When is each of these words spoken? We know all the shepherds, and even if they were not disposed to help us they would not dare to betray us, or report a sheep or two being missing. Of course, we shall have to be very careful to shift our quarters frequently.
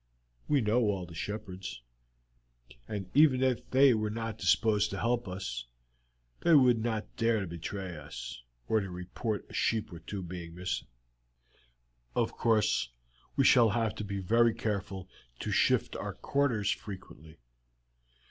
We 0.47 0.61
know 0.61 0.79
all 0.89 1.05
the 1.05 1.13
shepherds, 1.13 1.83
and 2.87 3.11
even 3.13 3.43
if 3.43 3.69
they 3.69 3.93
were 3.93 4.09
not 4.09 4.39
disposed 4.39 4.89
to 4.89 4.99
help 4.99 5.27
us 5.27 5.65
they 6.39 6.55
would 6.55 6.79
not 6.79 7.15
dare 7.17 7.41
to 7.41 7.45
betray 7.45 7.95
us, 7.95 8.41
or 8.67 8.79
report 8.79 9.45
a 9.51 9.53
sheep 9.53 9.93
or 9.93 9.99
two 9.99 10.23
being 10.23 10.55
missing. 10.55 10.87
Of 12.15 12.31
course, 12.31 12.89
we 13.35 13.43
shall 13.45 13.69
have 13.69 13.93
to 13.93 14.03
be 14.03 14.17
very 14.17 14.55
careful 14.55 15.07
to 15.37 15.51
shift 15.51 15.95
our 15.95 16.15
quarters 16.15 16.71
frequently. 16.71 17.37